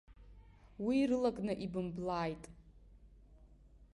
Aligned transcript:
Уи 0.85 0.97
рылакны 1.09 1.53
ибымблааит! 1.65 2.43